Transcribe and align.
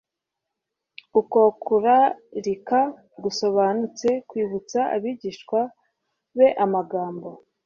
Uko 1.19 1.39
kurarika 1.63 2.79
gusobanutse 3.23 4.07
kwibutsa 4.29 4.79
abigishwa 4.95 5.59
be 6.37 6.47
amagambo 6.65 7.29